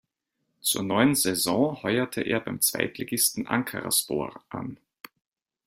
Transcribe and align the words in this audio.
Zur 0.61 0.81
neuen 0.81 1.13
Saison 1.13 1.83
heuerte 1.83 2.21
er 2.23 2.39
beim 2.39 2.59
Zweitligisten 2.59 3.45
Ankaraspor 3.45 4.41
an. 4.49 4.79